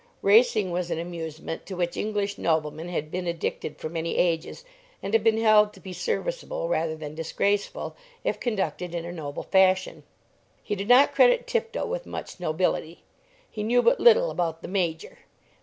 Racing 0.23 0.71
was 0.71 0.89
an 0.89 0.97
amusement 0.97 1.67
to 1.67 1.75
which 1.75 1.95
English 1.95 2.39
noblemen 2.39 2.89
had 2.89 3.11
been 3.11 3.27
addicted 3.27 3.77
for 3.77 3.87
many 3.87 4.17
ages, 4.17 4.65
and 5.03 5.13
had 5.13 5.23
been 5.23 5.37
held 5.37 5.73
to 5.73 5.79
be 5.79 5.93
serviceable 5.93 6.67
rather 6.67 6.95
than 6.95 7.13
disgraceful, 7.13 7.95
if 8.23 8.39
conducted 8.39 8.95
in 8.95 9.05
a 9.05 9.11
noble 9.11 9.43
fashion. 9.43 10.01
He 10.63 10.73
did 10.73 10.87
not 10.89 11.13
credit 11.13 11.45
Tifto 11.45 11.85
with 11.85 12.07
much 12.07 12.39
nobility. 12.39 13.03
He 13.47 13.61
knew 13.61 13.83
but 13.83 13.99
little 13.99 14.31
about 14.31 14.63
the 14.63 14.67
Major. 14.67 15.19